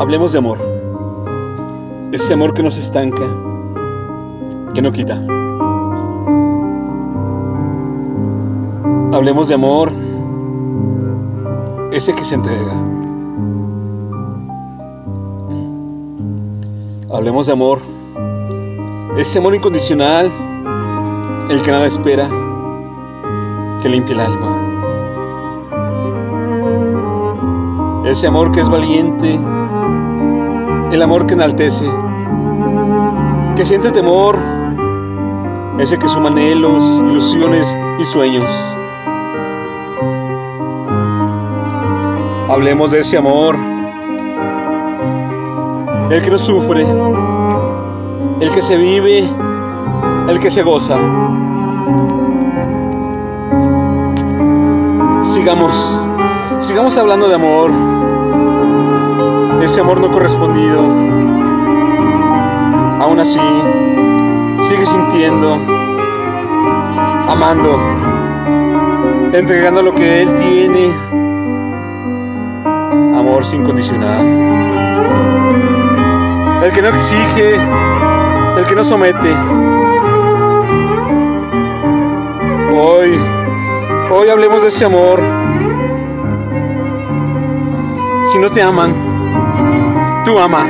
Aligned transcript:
Hablemos 0.00 0.30
de 0.30 0.38
amor. 0.38 0.58
Ese 2.12 2.32
amor 2.32 2.54
que 2.54 2.62
nos 2.62 2.76
estanca, 2.76 3.24
que 4.72 4.80
no 4.80 4.92
quita. 4.92 5.16
Hablemos 9.12 9.48
de 9.48 9.54
amor, 9.54 9.90
ese 11.90 12.14
que 12.14 12.24
se 12.24 12.36
entrega. 12.36 12.74
Hablemos 17.12 17.48
de 17.48 17.52
amor, 17.52 17.80
ese 19.16 19.40
amor 19.40 19.56
incondicional, 19.56 20.30
el 21.50 21.60
que 21.60 21.72
nada 21.72 21.86
espera, 21.86 22.28
que 23.82 23.88
limpia 23.88 24.14
el 24.14 24.20
alma. 24.20 24.58
Ese 28.04 28.28
amor 28.28 28.52
que 28.52 28.60
es 28.60 28.68
valiente, 28.68 29.40
el 30.90 31.02
amor 31.02 31.26
que 31.26 31.34
enaltece, 31.34 31.84
que 33.56 33.64
siente 33.64 33.90
temor, 33.92 34.38
ese 35.78 35.98
que 35.98 36.08
suma 36.08 36.28
anhelos, 36.28 36.82
ilusiones 37.10 37.76
y 37.98 38.04
sueños. 38.04 38.50
Hablemos 42.48 42.90
de 42.90 43.00
ese 43.00 43.18
amor, 43.18 43.56
el 46.10 46.22
que 46.22 46.30
no 46.30 46.38
sufre, 46.38 46.86
el 48.40 48.50
que 48.50 48.62
se 48.62 48.76
vive, 48.76 49.28
el 50.28 50.40
que 50.40 50.50
se 50.50 50.62
goza. 50.62 50.96
Sigamos, 55.22 56.00
sigamos 56.60 56.96
hablando 56.96 57.28
de 57.28 57.34
amor, 57.34 57.97
ese 59.62 59.80
amor 59.80 60.00
no 60.00 60.10
correspondido. 60.10 60.80
Aún 63.00 63.18
así, 63.20 63.40
sigue 64.62 64.86
sintiendo, 64.86 65.54
amando, 67.28 67.78
entregando 69.32 69.82
lo 69.82 69.94
que 69.94 70.22
Él 70.22 70.34
tiene, 70.36 70.92
amor 73.16 73.44
sin 73.44 73.64
condicional. 73.64 74.26
El 76.62 76.72
que 76.72 76.82
no 76.82 76.88
exige, 76.88 77.54
el 78.56 78.66
que 78.66 78.74
no 78.74 78.84
somete. 78.84 79.34
Hoy, 82.80 83.18
hoy 84.10 84.28
hablemos 84.28 84.62
de 84.62 84.68
ese 84.68 84.84
amor. 84.84 85.20
Si 88.30 88.38
no 88.38 88.50
te 88.50 88.62
aman, 88.62 89.07
tú 90.24 90.38
ama. 90.38 90.64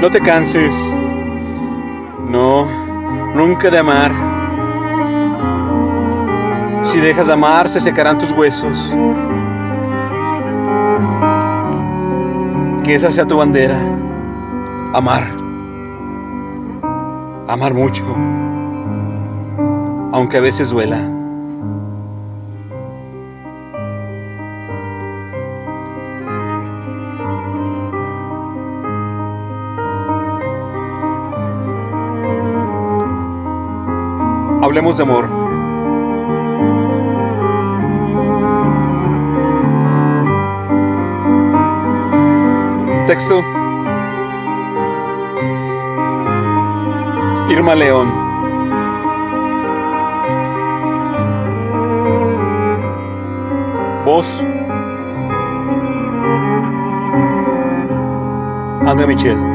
No 0.00 0.10
te 0.10 0.20
canses. 0.20 0.74
No, 2.28 2.66
nunca 3.34 3.70
de 3.70 3.78
amar. 3.78 4.10
Si 6.82 6.98
dejas 6.98 7.26
de 7.26 7.34
amar, 7.34 7.68
se 7.68 7.78
secarán 7.78 8.18
tus 8.18 8.32
huesos. 8.32 8.96
Que 12.82 12.94
esa 12.94 13.10
sea 13.10 13.26
tu 13.26 13.36
bandera. 13.36 13.78
Amar. 14.92 15.28
Amar 17.48 17.74
mucho. 17.74 18.04
Aunque 20.12 20.38
a 20.38 20.40
veces 20.40 20.70
duela. 20.70 21.21
Hablemos 34.62 34.96
de 34.96 35.02
amor. 35.02 35.28
Texto. 43.08 43.42
Irma 47.50 47.74
León. 47.74 48.14
Voz. 54.04 54.46
André 58.86 59.08
Michel. 59.08 59.51